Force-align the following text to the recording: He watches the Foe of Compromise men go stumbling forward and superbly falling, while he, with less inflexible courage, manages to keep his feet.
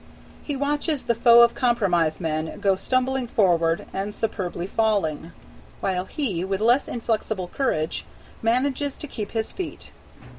He 0.43 0.55
watches 0.55 1.03
the 1.03 1.13
Foe 1.13 1.43
of 1.43 1.53
Compromise 1.53 2.19
men 2.19 2.59
go 2.59 2.75
stumbling 2.75 3.27
forward 3.27 3.85
and 3.93 4.15
superbly 4.15 4.65
falling, 4.65 5.31
while 5.79 6.05
he, 6.05 6.43
with 6.43 6.59
less 6.59 6.87
inflexible 6.87 7.49
courage, 7.49 8.03
manages 8.41 8.97
to 8.97 9.05
keep 9.07 9.33
his 9.33 9.51
feet. 9.51 9.91